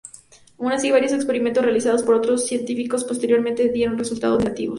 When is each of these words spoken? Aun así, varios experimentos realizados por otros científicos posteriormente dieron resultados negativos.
Aun 0.57 0.71
así, 0.71 0.89
varios 0.89 1.11
experimentos 1.13 1.63
realizados 1.63 2.01
por 2.01 2.15
otros 2.15 2.47
científicos 2.47 3.03
posteriormente 3.03 3.69
dieron 3.69 3.99
resultados 3.99 4.43
negativos. 4.43 4.69